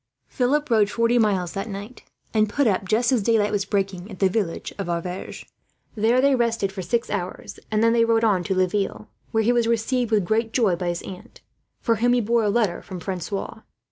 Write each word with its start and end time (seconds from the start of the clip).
Philip 0.29 0.71
rode 0.71 0.89
forty 0.89 1.19
miles 1.19 1.53
that 1.53 1.69
night; 1.69 2.01
and 2.33 2.49
put 2.49 2.65
up, 2.65 2.85
just 2.87 3.11
as 3.11 3.21
daylight 3.21 3.51
was 3.51 3.65
breaking, 3.65 4.09
at 4.09 4.17
the 4.17 4.29
village 4.29 4.73
of 4.79 4.89
Auverge. 4.89 5.45
There 5.93 6.19
they 6.21 6.33
rested 6.33 6.71
for 6.71 6.81
six 6.81 7.11
hours, 7.11 7.59
and 7.69 7.83
then 7.83 7.93
rode 8.07 8.23
on 8.23 8.43
to 8.45 8.55
Laville; 8.55 9.09
where 9.31 9.43
he 9.43 9.53
was 9.53 9.67
received 9.67 10.09
with 10.09 10.25
great 10.25 10.53
joy 10.53 10.75
by 10.75 10.87
his 10.87 11.03
aunt, 11.03 11.41
for 11.81 11.97
whom 11.97 12.13
he 12.13 12.19
bore 12.19 12.43
a 12.43 12.49
letter 12.49 12.81
from 12.81 12.99
Francois. 12.99 13.59